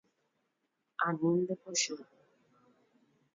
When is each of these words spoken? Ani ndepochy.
Ani 1.05 1.29
ndepochy. 1.41 1.93